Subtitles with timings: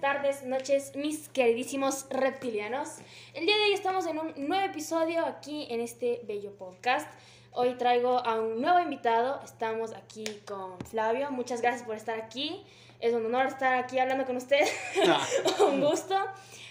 [0.00, 2.88] tardes, noches, mis queridísimos reptilianos.
[3.34, 7.06] El día de hoy estamos en un nuevo episodio aquí en este bello podcast.
[7.52, 9.42] Hoy traigo a un nuevo invitado.
[9.44, 11.30] Estamos aquí con Flavio.
[11.30, 12.64] Muchas gracias por estar aquí.
[12.98, 14.66] Es un honor estar aquí hablando con usted.
[15.60, 16.16] un gusto.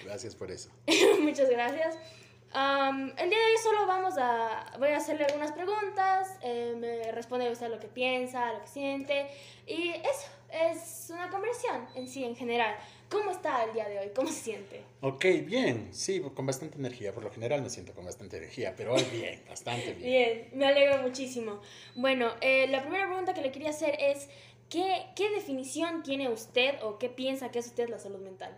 [0.03, 0.71] Gracias por eso.
[1.21, 1.97] Muchas gracias.
[2.55, 7.11] Um, el día de hoy solo vamos a, voy a hacerle algunas preguntas, eh, me
[7.11, 9.29] responde usted lo que piensa, lo que siente
[9.67, 12.75] y eso es una conversión en sí, en general.
[13.09, 14.11] ¿Cómo está el día de hoy?
[14.15, 14.81] ¿Cómo se siente?
[15.01, 17.13] Ok, bien, sí, con bastante energía.
[17.13, 20.09] Por lo general me siento con bastante energía, pero hoy bien, bastante bien.
[20.09, 21.59] Bien, me alegro muchísimo.
[21.95, 24.29] Bueno, eh, la primera pregunta que le quería hacer es,
[24.69, 28.55] ¿qué, ¿qué definición tiene usted o qué piensa que es usted la salud mental?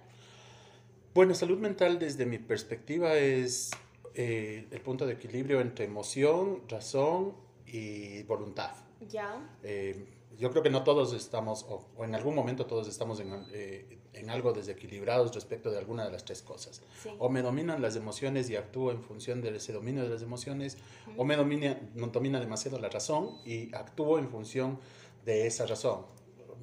[1.13, 3.71] Bueno, salud mental desde mi perspectiva es
[4.13, 8.71] eh, el punto de equilibrio entre emoción, razón y voluntad.
[9.09, 9.37] Ya.
[9.63, 10.05] Eh,
[10.41, 14.31] yo creo que no todos estamos, o, en algún momento todos estamos en, eh, en,
[14.31, 16.81] algo desequilibrados respecto de alguna de las tres cosas.
[17.19, 20.79] O me dominan las emociones y actúo en función de ese dominio de las emociones,
[21.15, 24.79] o me domina, no domina demasiado la razón y actúo en función
[25.25, 26.07] de esa razón.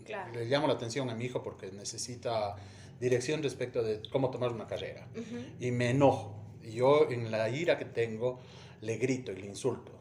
[0.04, 0.34] Claro.
[0.34, 2.56] Le llamo la atención a mi hijo porque necesita
[2.98, 5.06] dirección respecto de cómo tomar una carrera.
[5.60, 6.34] Y me enojo.
[6.64, 8.40] Y yo en la ira que tengo
[8.80, 9.97] le grito y le insulto.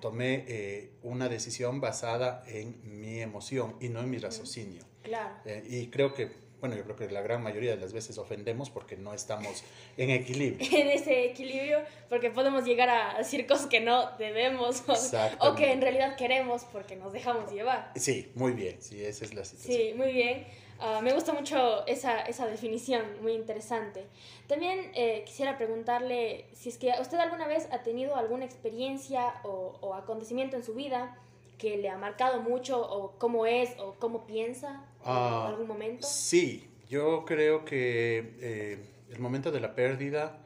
[0.00, 4.82] Tomé eh, una decisión basada en mi emoción y no en mi raciocinio.
[5.02, 5.34] Claro.
[5.44, 8.70] Eh, y creo que, bueno, yo creo que la gran mayoría de las veces ofendemos
[8.70, 9.64] porque no estamos
[9.96, 10.66] en equilibrio.
[10.72, 15.72] en ese equilibrio, porque podemos llegar a decir cosas que no debemos o, o que
[15.72, 17.92] en realidad queremos porque nos dejamos llevar.
[17.96, 19.76] Sí, muy bien, sí, esa es la situación.
[19.76, 20.46] Sí, muy bien.
[20.78, 24.06] Ah, me gusta mucho esa, esa, definición, muy interesante.
[24.46, 29.78] También eh, quisiera preguntarle si es que usted alguna vez ha tenido alguna experiencia o,
[29.80, 31.16] o, acontecimiento en su vida
[31.58, 36.06] que le ha marcado mucho o cómo es o cómo piensa en uh, algún momento.
[36.06, 38.78] Sí, yo creo que eh,
[39.10, 40.38] el momento de la pérdida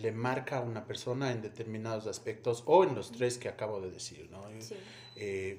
[0.00, 3.90] le marca a una persona en determinados aspectos o en los tres que acabo de
[3.90, 4.28] decir.
[4.30, 4.42] ¿no?
[4.60, 4.76] Sí.
[5.16, 5.58] Eh,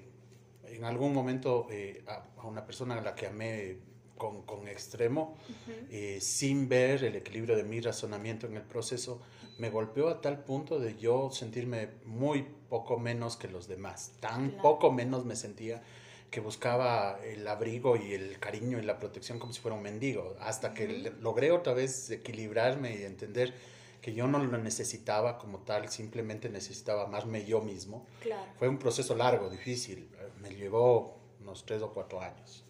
[0.65, 3.77] en algún momento eh, a, a una persona a la que amé
[4.23, 5.87] con, con extremo, uh -huh.
[5.91, 9.21] eh, sin ver el equilibrio de mi razonamiento en el proceso,
[9.57, 14.13] me golpeó a tal punto de yo sentirme muy poco menos que los demás.
[14.21, 14.63] Tan claro.
[14.63, 15.83] poco menos me sentía
[16.31, 20.37] que buscaba el abrigo y el cariño y la protección como si fuera un mendigo,
[20.39, 20.75] hasta uh -huh.
[20.75, 23.53] que logré otra vez equilibrarme y entender
[24.01, 28.05] que yo no lo necesitaba como tal, simplemente necesitaba amarme yo mismo.
[28.21, 28.51] Claro.
[28.57, 30.07] Fue un proceso largo, difícil,
[30.41, 32.63] me llevó unos tres o cuatro años.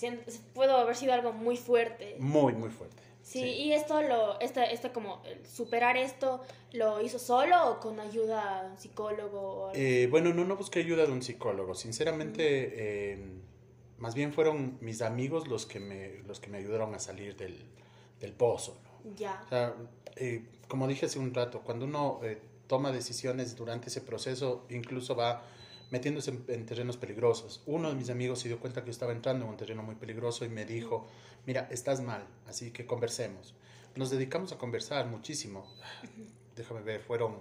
[0.00, 0.18] Wow
[0.54, 2.16] pudo haber sido algo muy fuerte.
[2.18, 2.96] Muy, muy fuerte.
[3.22, 3.46] Sí, sí.
[3.46, 6.40] y esto, lo, este, este como, superar esto,
[6.72, 9.70] ¿lo hizo solo o con ayuda de un psicólogo?
[9.74, 11.74] Eh, bueno, no, no busqué ayuda de un psicólogo.
[11.74, 12.72] Sinceramente, mm.
[12.76, 13.18] eh,
[13.98, 17.58] más bien fueron mis amigos los que me, los que me ayudaron a salir del,
[18.20, 18.78] del pozo.
[18.82, 19.14] ¿no?
[19.14, 19.42] Ya.
[19.44, 19.74] O sea,
[20.16, 25.14] eh, como dije hace un rato, cuando uno eh, toma decisiones durante ese proceso, incluso
[25.14, 25.42] va
[25.90, 27.62] metiéndose en, en, terrenos peligrosos.
[27.66, 29.94] Uno de mis amigos se dio cuenta que yo estaba entrando en un terreno muy
[29.94, 31.06] peligroso y me dijo,
[31.46, 33.54] mira, estás mal, así que conversemos.
[33.96, 35.66] Nos dedicamos a conversar muchísimo.
[36.56, 37.36] Déjame ver, fueron,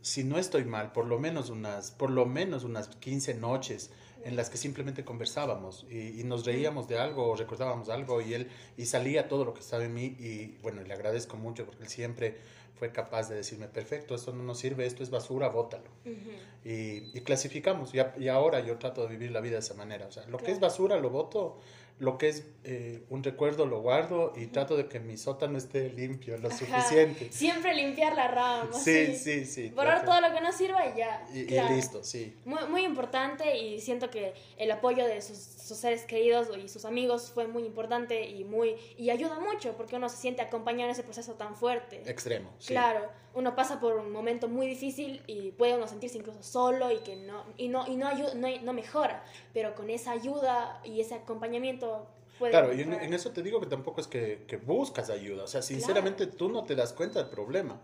[0.00, 3.90] si no estoy mal, por lo menos unas, por lo menos unas 15 noches
[4.24, 8.34] en las que simplemente conversábamos y, y, nos reíamos de algo o recordábamos algo y
[8.34, 11.82] él y salía todo lo que estaba en mí y bueno, le agradezco mucho porque
[11.82, 12.36] él siempre
[12.74, 15.90] fue capaz de decirme, perfecto, esto no nos sirve, esto es basura, bótalo.
[16.04, 16.34] Uh -huh.
[16.64, 19.74] y, y, clasificamos y, a, y, ahora yo trato de vivir la vida de esa
[19.74, 20.44] manera, o sea, lo claro.
[20.44, 21.58] que es basura lo voto,
[22.02, 25.88] lo que es eh, un recuerdo lo guardo y trato de que mi sótano esté
[25.90, 26.58] limpio lo Ajá.
[26.58, 27.30] suficiente.
[27.30, 28.72] Siempre limpiar la rama.
[28.72, 29.68] Sí, sí, sí.
[29.68, 31.24] Borrar todo lo que no sirva y ya.
[31.32, 31.72] Y, claro.
[31.72, 32.36] y listo, sí.
[32.44, 36.84] Muy, muy, importante y siento que el apoyo de sus, sus, seres queridos y sus
[36.84, 40.90] amigos fue muy importante y, muy, y ayuda mucho porque uno se siente acompañado en
[40.90, 42.02] ese proceso tan fuerte.
[42.04, 42.50] Extremo.
[42.58, 42.74] Sí.
[42.74, 46.98] Claro, uno pasa por un momento muy difícil y puede uno sentirse incluso solo y
[46.98, 49.24] que no, y no, y no, ayuda, no, no mejora,
[49.54, 51.91] pero con esa ayuda y ese acompañamiento
[52.38, 55.46] Claro, y en, en, eso te digo que tampoco es que, que buscas ayuda, o
[55.46, 56.36] sea, sinceramente claro.
[56.36, 57.80] tú no te das cuenta del problema.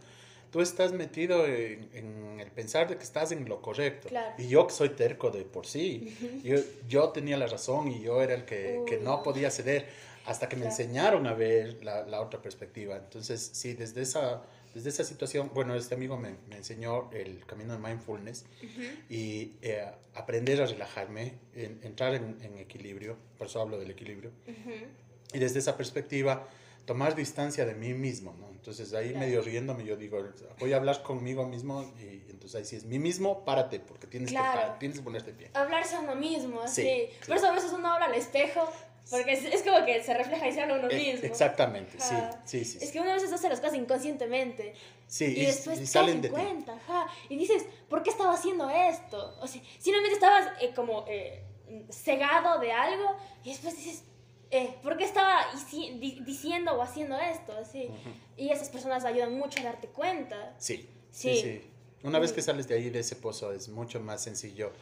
[0.51, 4.09] Tú estás metido en, en, el pensar de que estás en lo correcto.
[4.09, 4.35] Claro.
[4.39, 6.57] Y yo que soy terco de por sí, yo,
[6.89, 8.85] yo, tenía la razón y yo era el que, uh.
[8.87, 9.87] que no podía ceder
[10.25, 12.97] hasta que me enseñaron a ver la, la, otra perspectiva.
[12.97, 14.43] Entonces, sí, desde esa,
[14.75, 18.91] desde esa situación, bueno, este amigo me, me enseñó el camino de mindfulness uh -huh.
[19.09, 24.31] y eh, aprender a relajarme, en, entrar en, en, equilibrio, por eso hablo del equilibrio.
[24.47, 24.87] Uh -huh.
[25.35, 26.49] Y desde esa perspectiva,
[26.89, 28.49] tomar distancia de mí mismo, ¿no?
[28.49, 29.27] Entonces ahí claro.
[29.27, 30.27] medio riéndome yo digo,
[30.59, 34.31] voy a hablar conmigo mismo y entonces ahí sí es mí mismo, párate, porque tienes,
[34.31, 34.73] claro.
[34.73, 35.51] que, tienes que ponerte pie.
[35.53, 36.83] Hablarse a uno mismo, sí.
[36.83, 37.09] sí.
[37.27, 38.73] Por eso a veces uno habla al espejo
[39.11, 41.27] Porque es, es como que se refleja y se habla uno E- mismo.
[41.27, 42.43] Exactamente, sí, Ajá.
[42.45, 42.79] sí, sí.
[42.81, 42.93] Es sí.
[42.93, 44.75] que uno a veces hace las cosas inconscientemente.
[45.07, 46.35] Sí, Y, y, después y te salen das de ti.
[46.35, 47.07] cuenta, ajá.
[47.29, 49.37] Y dices, ¿por qué estaba haciendo esto?
[49.41, 51.43] O sea, simplemente estabas eh, como eh,
[51.91, 54.03] cegado de algo y después dices,
[54.51, 55.41] eh, ¿por qué estaba
[55.75, 57.53] di- diciendo o haciendo esto?
[57.59, 57.85] Así.
[57.87, 58.11] Ujú.
[58.37, 60.55] Y esas personas ayudan mucho a darte cuenta.
[60.59, 61.41] Sí, sí, Sí.
[61.43, 61.71] sí.
[62.05, 62.35] Una vez Mm.
[62.37, 64.73] que sales de ahí, de ese pozo, es mucho más sencillo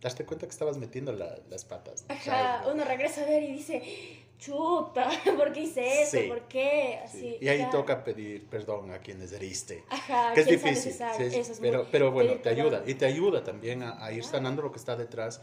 [0.00, 2.04] darte cuenta que estabas metiendo la- las patas.
[2.08, 2.22] Ajá,
[2.62, 2.74] ¿sabes?
[2.74, 3.82] uno regresa a ver y dice,
[4.38, 6.18] chuta, ¿por qué hice eso?
[6.18, 6.28] Sí.
[6.28, 7.00] ¿Por qué?
[7.10, 7.18] Sí.
[7.18, 7.72] Así, Y ahí claro.
[7.78, 9.84] toca pedir perdón a quienes heriste.
[9.90, 12.74] Ajá, Que es difícil, sí, Eso es pero, muy- pero bueno, pedir te perdón.
[12.74, 12.82] ayuda.
[12.90, 14.36] Y te ayuda también a, a ir Claro.
[14.38, 15.40] sanando lo que está detrás,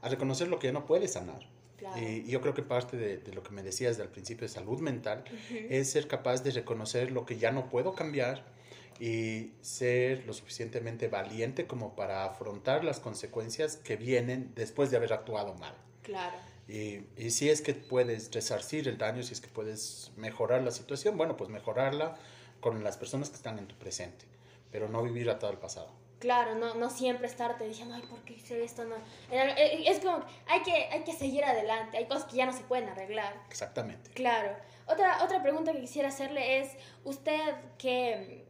[0.00, 1.46] a reconocer lo que ya no puedes sanar.
[1.76, 2.00] Claro.
[2.00, 4.80] Y yo creo que parte de, de lo que me decías del principio de salud
[4.80, 5.58] mental Ujú.
[5.70, 8.44] es ser capaz de reconocer lo que ya no puedo cambiar
[9.00, 15.12] y ser lo suficientemente valiente como para afrontar las consecuencias que vienen después de haber
[15.12, 15.74] actuado mal.
[16.02, 16.36] Claro.
[16.68, 20.70] Y, y si es que puedes resarcir el daño, si es que puedes mejorar la
[20.70, 22.16] situación, bueno, pues mejorarla
[22.60, 24.24] con las personas que están en tu presente,
[24.70, 25.90] pero no vivir atado al pasado.
[26.20, 28.84] Claro, no, no siempre estarte diciendo, ay, ¿por qué hice esto?
[28.84, 28.94] No.
[29.28, 32.52] Era- eh, Es como, hay que, hay que seguir adelante, hay cosas que ya no
[32.52, 33.34] se pueden arreglar.
[33.50, 34.10] Exactamente.
[34.12, 34.54] Claro.
[34.86, 36.68] Otra, otra pregunta que quisiera hacerle es,
[37.02, 37.40] ¿usted
[37.76, 38.44] qué,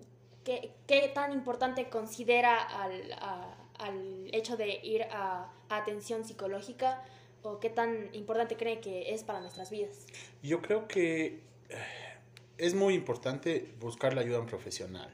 [0.44, 7.02] qué, qué tan importante considera al, a- al hecho de ir a, a atención psicológica
[7.42, 10.06] o qué tan importante cree que es para nuestras vidas?
[10.42, 11.76] Yo creo que eh,
[12.58, 15.12] es muy importante buscar la ayuda de un profesional.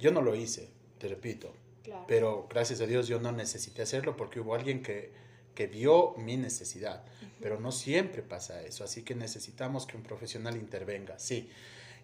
[0.00, 0.68] Yo no lo hice,
[0.98, 1.52] te repito,
[1.82, 2.04] Claro.
[2.08, 5.12] pero gracias a Dios yo no necesité hacerlo porque hubo alguien que,
[5.54, 7.04] que vio mi necesidad,
[7.40, 11.48] pero no siempre pasa eso, así que necesitamos que un profesional intervenga, sí.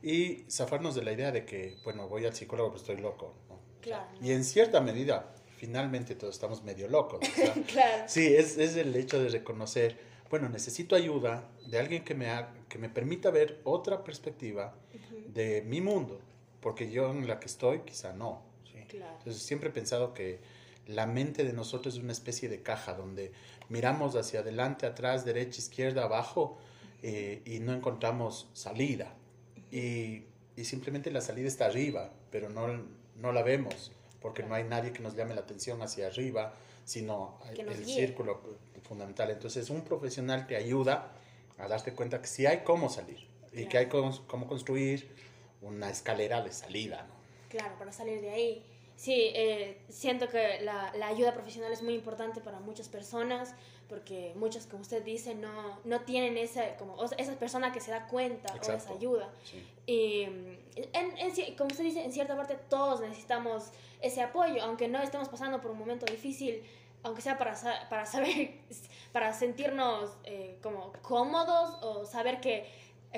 [0.02, 3.34] Y zafarnos de la idea de que, bueno, voy al psicólogo, pues estoy loco.
[3.48, 3.58] ¿no?
[3.80, 4.08] Claro.
[4.20, 7.20] Y en cierta medida, finalmente todos estamos medio locos.
[7.68, 8.04] claro.
[8.06, 9.96] Sí, es, es el hecho de reconocer,
[10.30, 14.74] bueno, necesito ayuda de alguien que me, ha- que me permita ver otra perspectiva
[15.28, 16.20] de mi mundo,
[16.60, 18.42] porque yo en la que estoy quizá no.
[18.64, 18.78] ¿sí?
[18.88, 19.14] Claro.
[19.18, 20.40] Entonces siempre he pensado que
[20.86, 23.32] la mente de nosotros es una especie de caja donde
[23.68, 26.58] miramos hacia adelante, atrás, derecha, izquierda, abajo
[27.02, 29.14] eh, y no encontramos salida.
[29.72, 30.24] Y,
[30.54, 32.68] y simplemente la salida está arriba, pero no,
[33.16, 33.90] no la vemos
[34.20, 36.54] porque no hay nadie que nos llame la atención hacia arriba,
[36.84, 37.94] sino el guíe.
[37.96, 38.40] círculo
[38.84, 39.30] fundamental.
[39.32, 41.12] Entonces un profesional te ayuda
[41.58, 43.78] a darte cuenta que sí hay cómo salir y que Claro.
[43.80, 45.08] hay cómo, cómo construir
[45.60, 47.02] una escalera de salida.
[47.08, 47.14] ¿no?
[47.48, 48.66] Claro, para salir de ahí.
[49.02, 53.52] Sí, eh, siento que la, la ayuda profesional es muy importante para muchas personas
[53.88, 57.80] porque muchos, como usted dice, no, no tienen esa, como, o sea, esa persona que
[57.80, 58.96] se da cuenta o esa Exacto.
[58.96, 59.28] ayuda.
[59.42, 59.66] Sí.
[59.86, 60.58] Y mm,
[60.92, 65.28] en, en como usted dice, en cierta parte todos necesitamos ese apoyo, aunque no estemos
[65.28, 66.62] pasando por un momento difícil,
[67.02, 67.56] aunque sea para,
[67.90, 68.52] para saber,
[69.12, 72.70] para sentirnos eh, como cómodos o saber que,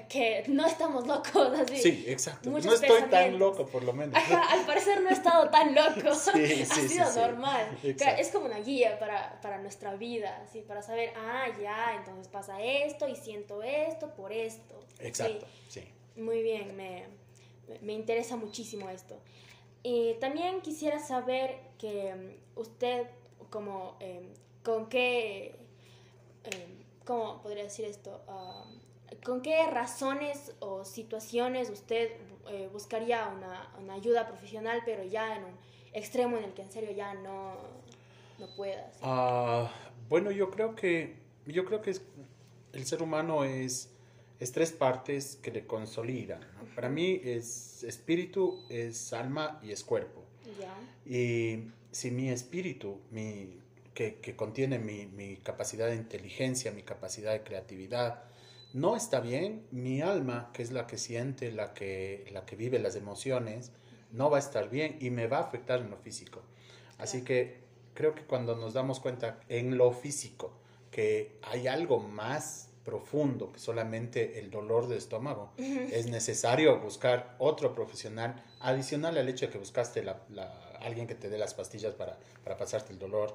[0.08, 1.58] que no estamos locos.
[1.58, 1.76] Así.
[1.76, 2.50] Sí, exacto.
[2.50, 4.16] Muchos no estoy tan loco, por lo menos.
[4.16, 6.14] Ajá, al parecer no he estado tan loco.
[6.14, 7.20] Sí, sí, ha sí, sido sí.
[7.20, 7.78] normal.
[7.96, 12.28] Claro, Es como una guía para, para nuestra vida, así, para saber, ah, ya, entonces
[12.28, 14.80] pasa esto y siento esto por esto.
[14.98, 15.84] Exacto, sí.
[16.16, 17.04] Muy bien, me,
[17.80, 19.20] me interesa muchísimo esto.
[19.82, 23.06] Y también quisiera saber que mm, usted,
[23.50, 24.32] como, eh,
[24.62, 25.54] con qué,
[26.44, 26.66] eh,
[27.04, 28.24] ¿cómo podría decir esto?
[28.26, 28.64] Ah,
[29.22, 32.10] ¿Con qué razones o situaciones usted
[32.48, 35.54] eh, buscaría una, una ayuda profesional, pero ya en un
[35.92, 37.54] extremo en el que en serio ya no,
[38.38, 38.90] no pueda?
[38.92, 39.00] ¿sí?
[39.02, 39.70] Ah,
[40.08, 41.16] bueno, yo creo que
[41.46, 42.02] yo creo que es-
[42.72, 43.90] el ser humano es,
[44.40, 46.40] es tres partes que le consolidan.
[46.40, 46.74] ¿no?
[46.74, 50.22] Para mí es espíritu, es alma y es cuerpo.
[50.58, 50.74] Ya,
[51.06, 53.58] Y si mi espíritu, mi,
[53.94, 58.24] que, que contiene mi, mi capacidad de inteligencia, mi capacidad de creatividad,
[58.74, 62.78] no está bien, mi alma, que es la que siente, la que, la que vive
[62.78, 63.72] las emociones,
[64.12, 66.42] no va a estar bien y me va a afectar en lo físico.
[66.98, 67.60] Así que
[67.94, 70.52] creo que cuando nos damos cuenta en lo físico
[70.90, 77.74] que hay algo más profundo que solamente el dolor de estómago, es necesario buscar otro
[77.74, 81.94] profesional adicional al hecho de que buscaste la, la- alguien que te dé las pastillas
[81.94, 83.34] para, para pasarte el dolor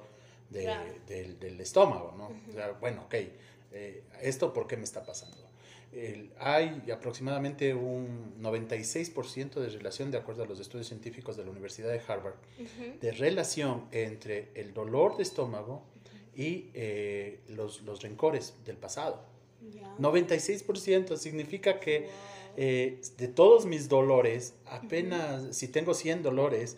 [0.50, 0.92] de- Claro.
[1.08, 2.30] del, del estómago, ¿no?
[2.48, 3.14] O sea, bueno, ok,
[3.72, 5.36] eh, ¿esto por qué me está pasando?
[5.92, 11.50] El- hay aproximadamente un 96% de relación, de acuerdo a los estudios científicos de la
[11.50, 12.98] Universidad de Harvard, Ujú.
[13.00, 15.82] de relación entre el dolor de estómago
[16.34, 19.20] y eh, los, los rencores del pasado.
[19.74, 19.94] Ya.
[19.98, 22.10] 96% significa que Wow.
[22.56, 26.76] eh, de todos mis dolores, apenas, si tengo 100 dolores,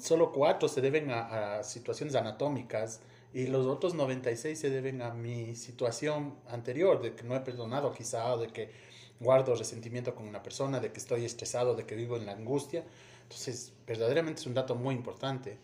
[0.00, 3.00] solo 4 se deben a, a situaciones anatómicas
[3.32, 7.92] y los otros 96 se deben a mi situación anterior, de que no he perdonado
[7.92, 8.70] quizá, de que
[9.20, 12.84] guardo resentimiento con una persona, de que estoy estresado, de que vivo en la angustia.
[13.22, 15.58] Entonces, verdaderamente es un dato muy importante.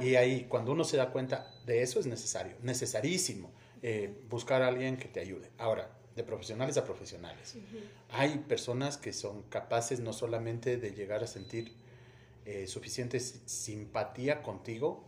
[0.00, 3.50] Y ahí, cuando uno se da cuenta de eso, es necesario, necesarísimo,
[3.82, 5.50] eh, buscar a alguien que te ayude.
[5.58, 7.56] Ahora, de profesionales a profesionales.
[8.10, 11.72] Hay personas que son capaces no solamente de llegar a sentir
[12.52, 15.04] eh, suficiente simpatía contigo,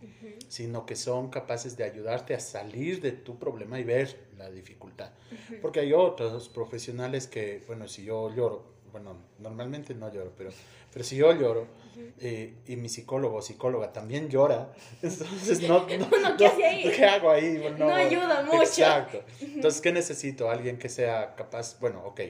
[0.46, 5.10] sino que son capaces de ayudarte a salir de tu problema y ver la dificultad.
[5.60, 10.50] Porque hay otros profesionales que, bueno, si yo lloro, bueno, normalmente no lloro, pero,
[10.92, 11.66] pero si yo lloro
[12.20, 14.72] eh, y mi psicólogo o psicóloga también llora,
[15.02, 16.92] entonces no, no, ¿qué, ahí?
[16.94, 17.60] ¿qué hago ahí?
[17.76, 18.62] no ayuda mucho.
[18.62, 19.20] Exacto.
[19.40, 20.48] Entonces, ¿qué necesito?
[20.48, 22.20] Alguien que sea capaz, bueno, ok,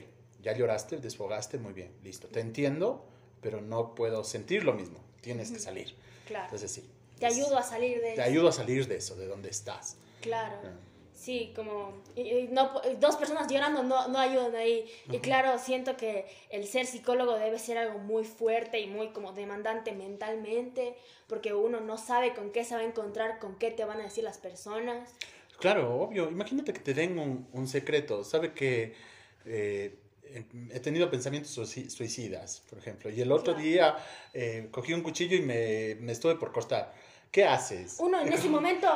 [0.40, 3.04] ya lloraste, desfogaste, muy bien, listo, te entiendo,
[3.42, 5.94] pero no puedo sentir lo mismo, tienes que salir.
[6.26, 6.44] Claro.
[6.44, 6.88] Entonces sí.
[7.18, 8.16] Te ayudo a salir de eso.
[8.16, 9.96] Te ayudo a salir de eso, de donde estás.
[10.22, 10.56] Claro.
[10.64, 10.70] Ah.
[11.14, 11.92] Sí, como
[12.50, 14.90] no, dos personas llorando no, no ayudan ahí.
[15.08, 19.32] Y claro, siento que el ser psicólogo debe ser algo muy fuerte y muy como
[19.32, 20.96] demandante mentalmente,
[21.28, 24.04] porque uno no sabe con qué se va a encontrar, con qué te van a
[24.04, 25.10] decir las personas.
[25.60, 26.28] Claro, obvio.
[26.28, 28.24] Imagínate que te den un, un secreto.
[28.24, 28.94] Sabe que
[29.44, 30.01] eh,
[30.70, 33.96] he tenido pensamientos suicidas, por ejemplo, y el otro día
[34.32, 36.92] eh, cogí un cuchillo y me, me, estuve por cortar.
[37.32, 37.96] ¿Qué haces?
[37.98, 38.86] Uno en ese momento,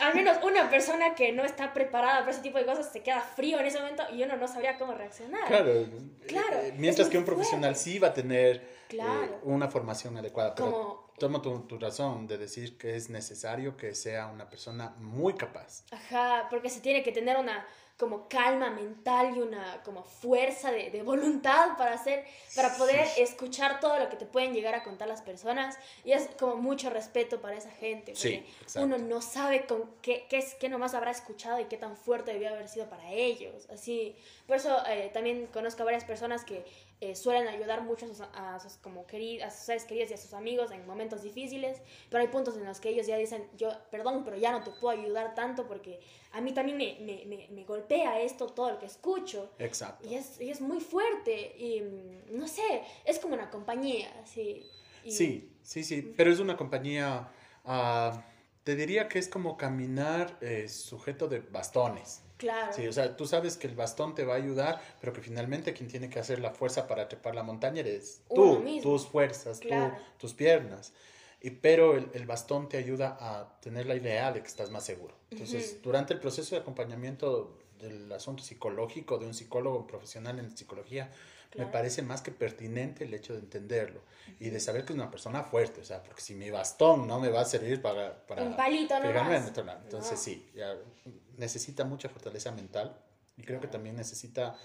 [0.00, 3.20] al menos una persona que no está preparada para ese tipo de cosas, se queda
[3.20, 5.46] frío en ese momento y uno no sabría cómo reaccionar.
[5.46, 5.86] Claro,
[6.26, 10.56] claro eh, mientras que un profesional sí va a tener eh, una formación adecuada.
[10.56, 15.34] Pero tomo tu, tu, razón de decir que es necesario que sea una persona muy
[15.34, 15.84] capaz.
[15.92, 17.64] Ajá, porque se tiene que tener una
[17.96, 22.24] como calma mental y una como fuerza de, de voluntad para hacer,
[22.56, 25.78] para poder escuchar todo lo que te pueden llegar a contar las personas.
[26.04, 28.44] Y es como mucho respeto para esa gente, porque
[28.76, 32.32] uno no sabe con qué, qué, es, qué nomás habrá escuchado y qué tan fuerte
[32.32, 36.64] debió haber sido para ellos, así, por eso eh, también conozco a varias personas que
[37.00, 40.70] eh, suelen ayudar mucho a sus, como a sus seres queridos y a sus amigos
[40.70, 44.36] en momentos difíciles, pero hay puntos en los que ellos ya dicen, yo, perdón, pero
[44.36, 46.00] ya no te puedo ayudar tanto porque
[46.32, 49.50] a mí también me, me, me, me golpea esto, todo lo que escucho.
[49.58, 50.08] Exacto.
[50.08, 54.66] Y es, y es muy fuerte y mm, no sé, es como una compañía, sí.
[55.08, 57.28] Sí, sí, sí, pero es una compañía,
[57.64, 58.18] uh,
[58.62, 62.23] te diría que es como caminar eh, sujeto de bastones.
[62.36, 62.72] Claro.
[62.72, 65.72] Sí, o sea, tú sabes que el bastón te va a ayudar, pero que finalmente
[65.72, 69.68] quien tiene que hacer la fuerza para trepar la montaña eres tú, tus fuerzas, tú,
[70.18, 70.92] tus piernas.
[71.40, 74.84] Y, pero el, el, bastón te ayuda a tener la idea de que estás más
[74.84, 75.14] seguro.
[75.30, 81.10] Entonces, durante el proceso de acompañamiento del asunto psicológico de un psicólogo profesional en psicología,
[81.56, 84.00] me parece más que pertinente el hecho de entenderlo
[84.40, 87.20] y de saber que es una persona fuerte, o sea, porque si mi bastón no
[87.20, 89.80] me va a servir para, para un palito pegarme en otro lado.
[89.84, 90.74] Entonces, sí, ya
[91.38, 92.96] necesita mucha fortaleza mental
[93.36, 94.56] y creo que también necesita,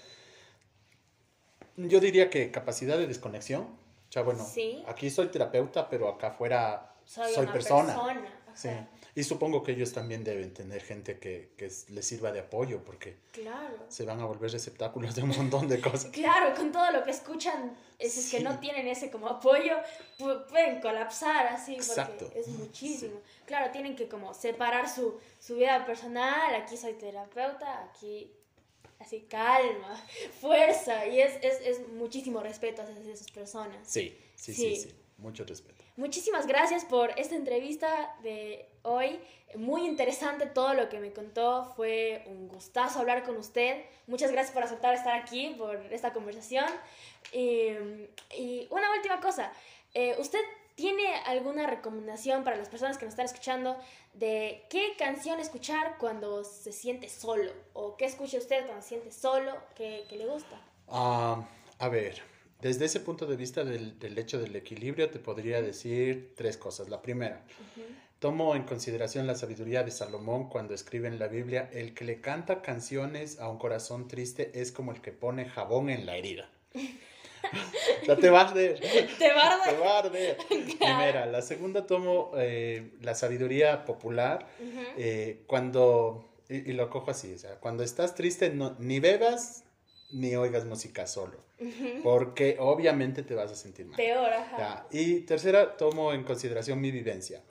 [1.77, 3.63] yo diría que capacidad de desconexión.
[3.63, 4.45] O sea, bueno,
[4.87, 7.95] aquí soy terapeuta, pero acá afuera soy, persona.
[8.55, 8.69] Sí.
[9.15, 13.17] Y supongo que ellos también deben tener gente que, que les sirva de apoyo porque
[13.31, 13.85] claro.
[13.89, 16.05] se van a volver receptáculos de un montón de cosas.
[16.11, 19.75] claro, con todo lo que escuchan, es, que no tienen ese como apoyo,
[20.17, 23.19] pueden colapsar así porque es muchísimo.
[23.45, 28.31] Claro, tienen que como separar su, su vida personal, aquí soy terapeuta, aquí
[28.99, 30.01] así calma,
[30.39, 33.87] fuerza, y es, es, es muchísimo respeto hacia esas personas.
[33.87, 35.78] Sí, sí, sí, sí, mucho respeto.
[35.99, 39.19] Muchísimas gracias por esta entrevista de hoy.
[39.55, 41.73] Muy interesante todo lo que me contó.
[41.75, 43.83] Fue un gustazo hablar con usted.
[44.07, 46.63] Muchas gracias por aceptar estar aquí, por esta conversación.
[47.33, 49.51] y una última cosa.
[49.93, 50.39] Eh, ¿Usted
[50.75, 53.75] tiene alguna recomendación para las personas que nos están escuchando
[54.13, 57.51] de qué canción escuchar cuando se siente solo?
[57.73, 59.51] ¿O qué escucha usted cuando se siente solo?
[59.75, 60.61] ¿Qué, le gusta?
[60.87, 61.45] Ah,
[61.77, 62.23] a ver,
[62.61, 66.89] desde ese punto de vista del, del, hecho del equilibrio, te podría decir tres cosas.
[66.89, 67.45] La primera,
[68.19, 72.19] tomo en consideración la sabiduría de Salomón cuando escribe en la Biblia, el que le
[72.19, 76.49] canta canciones a un corazón triste es como el que pone jabón en la herida.
[78.07, 78.79] ya te va a arder.
[79.17, 79.75] Te va a arder.
[79.75, 80.37] Te va a arder.
[80.79, 81.25] Primera.
[81.27, 84.47] La segunda tomo eh, la sabiduría popular
[84.97, 89.63] eh, cuando, y, lo cojo así, o sea, cuando estás triste no, ni bebas
[90.11, 91.37] ni oigas música solo,
[92.03, 93.97] porque obviamente te vas a sentir mal.
[93.97, 94.87] Peor, ajá.
[94.91, 97.43] Y tercera, tomo en consideración mi vivencia.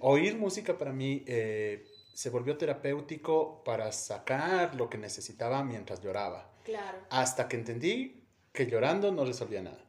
[0.00, 1.84] Oír música para mí eh,
[2.14, 6.50] se volvió terapéutico para sacar lo que necesitaba mientras lloraba.
[6.64, 6.98] Claro.
[7.10, 9.84] Hasta que entendí que llorando no resolvía nada.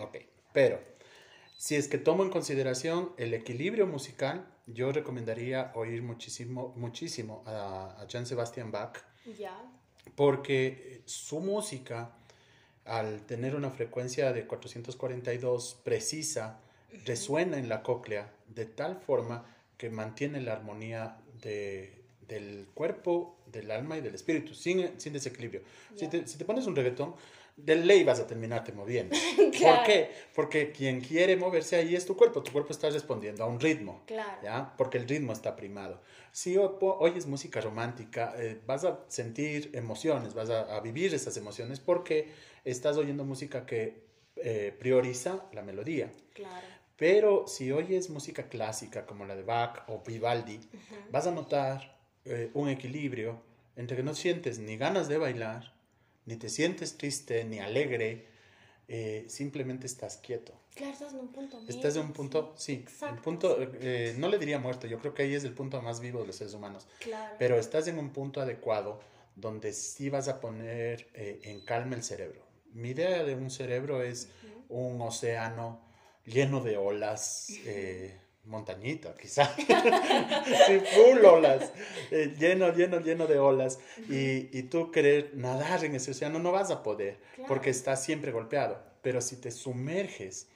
[0.00, 0.18] Ok,
[0.52, 0.80] pero
[1.56, 8.00] Si es que tomo en consideración el equilibrio musical, yo recomendaría oír muchísimo, muchísimo a,
[8.00, 8.96] a Jan Sebastian Bach.
[9.38, 9.70] Ya.
[10.16, 12.12] Porque su música,
[12.84, 16.60] al tener una frecuencia de 442 precisa,
[17.04, 19.44] resuena en la cóclea de tal forma
[19.76, 21.94] que mantiene la armonía de,
[22.28, 25.62] del cuerpo, del alma y del espíritu, sin, sin desequilibrio.
[25.96, 27.14] Si, te, si te pones un reggaetón,
[27.64, 29.16] de ley vas a terminarte moviendo.
[29.36, 30.10] ¿Por qué?
[30.34, 32.42] Porque quien quiere moverse ahí es tu cuerpo.
[32.42, 34.02] Tu cuerpo está respondiendo a un ritmo.
[34.06, 34.38] Claro.
[34.42, 34.74] ¿ya?
[34.76, 36.00] Porque el ritmo está primado.
[36.32, 41.80] Si oyes música romántica, eh, vas a sentir emociones, vas a, a, vivir esas emociones
[41.80, 42.28] porque
[42.64, 44.04] estás oyendo música que
[44.36, 46.10] eh, prioriza la melodía.
[46.34, 46.66] Claro.
[46.96, 51.10] Pero si oyes música clásica como la de Bach o Vivaldi, uh -huh.
[51.10, 53.42] vas a notar eh, un equilibrio
[53.76, 55.72] entre que no sientes ni ganas de bailar,
[56.30, 58.24] ni te sientes triste, ni alegre,
[58.86, 60.52] eh, simplemente estás quieto.
[60.76, 61.60] Claro, estás en un punto.
[61.66, 65.12] Estás en un punto, sí, sí un punto, eh, no le diría muerto, yo creo
[65.12, 66.86] que ahí es el punto más vivo de los seres humanos.
[67.00, 67.34] Claro.
[67.36, 69.00] Pero estás en un punto adecuado
[69.34, 72.46] donde sí vas a poner eh, en calma el cerebro.
[72.72, 74.28] Mi idea de un cerebro es
[74.68, 74.94] uh -huh.
[74.94, 75.80] un océano
[76.24, 77.48] lleno de olas.
[77.64, 79.54] Eh, montañita, quizá.
[79.56, 81.72] sí, full olas.
[82.10, 83.78] Eh, lleno, lleno, lleno de olas.
[84.08, 87.48] Y, y, tú querer nadar en ese océano no vas a poder, claro.
[87.48, 88.82] porque estás siempre golpeado.
[89.02, 90.48] Pero si te sumerges,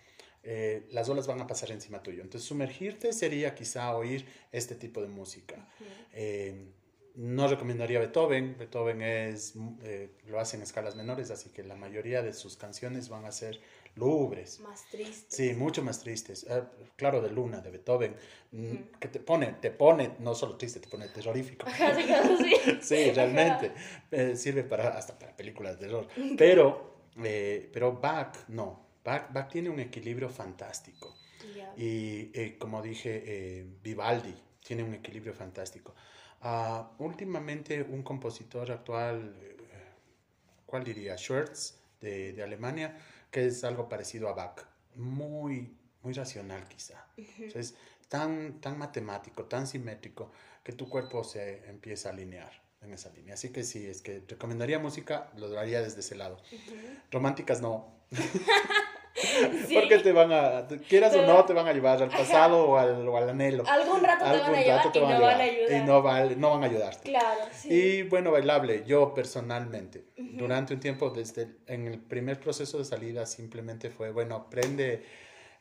[0.43, 2.23] eh, las olas van a pasar encima tuyo.
[2.23, 5.57] Entonces, sumergirte sería quizá oír este tipo de música.
[5.57, 5.87] Uh -huh.
[6.13, 6.55] eh,
[7.15, 8.57] no recomendaría Beethoven.
[8.59, 13.09] Beethoven es, eh, lo hace en escalas menores, así que la mayoría de sus canciones
[13.09, 13.61] van a ser
[13.95, 14.61] lúgubres.
[14.61, 15.27] Más tristes.
[15.29, 16.45] Sí, mucho más tristes.
[16.49, 16.63] Eh,
[16.97, 18.17] claro, de Luna, de Beethoven,
[18.53, 18.99] -huh.
[18.99, 21.67] que te pone, te pone, no solo triste, te pone terrorífico.
[21.69, 23.73] Ajá, sí, sí, realmente.
[24.11, 26.09] Eh, sirve para, hasta para películas de terror.
[26.37, 28.85] Pero, eh, pero Bach, no.
[29.05, 31.15] Bach, Bach, tiene un equilibrio fantástico.
[31.55, 31.75] Yeah.
[31.77, 35.95] Y como dije, Vivaldi tiene un equilibrio fantástico.
[36.45, 39.35] Uh, últimamente un compositor actual,
[40.67, 41.17] ¿cuál diría?
[41.17, 42.99] Schwartz, de, de, Alemania,
[43.31, 44.61] que es algo parecido a Bach,
[44.95, 47.07] muy, muy racional quizá.
[47.17, 47.57] Uh -huh.
[47.57, 47.75] Es
[48.09, 50.31] tan, tan matemático, tan simétrico,
[50.63, 53.35] que tu cuerpo se empieza a alinear en esa línea.
[53.35, 56.37] Así que sí, es que recomendaría música, lo haría desde ese lado.
[56.53, 57.03] Uh -huh.
[57.11, 58.05] Románticas no.
[59.67, 59.75] Sí.
[59.75, 62.77] Porque te van a, quieras Pero, o no, te van a llevar al pasado o
[62.77, 63.65] al, o al, anhelo.
[63.67, 65.73] Algún rato Algún te van a llevar te van y no van a ayudar.
[65.73, 67.11] Y no, va, no van a ayudarte.
[67.11, 67.69] Claro, sí.
[67.73, 70.37] Y bueno, bailable, yo personalmente, uh -huh.
[70.37, 75.03] durante un tiempo, desde en el primer proceso de salida, simplemente fue, bueno, prende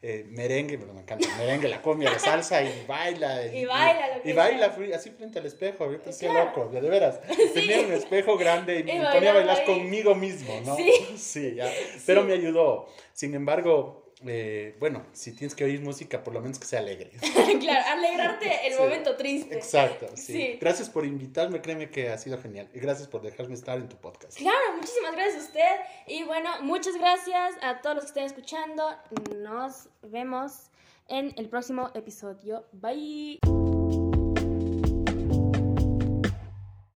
[0.06, 3.46] eh, merengue, bueno, me encanta el merengue, la cumbia, la salsa y baila.
[3.54, 4.22] Y, y baila.
[4.22, 6.52] Y, y baila así frente al espejo, yo parecía claro.
[6.58, 7.22] loco, de veras.
[7.30, 7.50] Sí.
[7.54, 9.66] Tenía un espejo grande y, me ponía a bailar ahí.
[9.66, 10.76] conmigo mismo, ¿no?
[10.76, 10.92] Sí.
[11.18, 11.72] Sí, ya.
[12.06, 12.90] Pero me ayudó.
[13.14, 17.12] Sin embargo, eh, bueno, si tienes que oír música, por lo menos que sea alegre.
[17.60, 19.56] claro, alegrarte el sí, momento triste.
[19.56, 20.34] Exacto, sí.
[20.34, 20.58] sí.
[20.60, 22.70] Gracias por invitarme, créeme que ha sido genial.
[22.74, 24.38] Y gracias por dejarme estar en tu podcast.
[24.38, 25.76] Claro, muchísimas gracias a usted.
[26.08, 28.90] Y bueno, muchas gracias a todos los que estén escuchando.
[29.38, 30.70] Nos vemos
[31.08, 32.66] en el próximo episodio.
[32.72, 33.63] Bye.